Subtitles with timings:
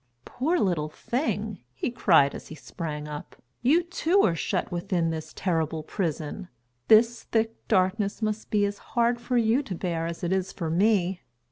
[0.25, 5.31] "Poor little thing," he cried as he sprang up, "you too are shut within this
[5.35, 6.47] terrible prison.
[6.87, 10.71] This thick darkness must be as hard for you to bear as it is for
[10.71, 11.21] me."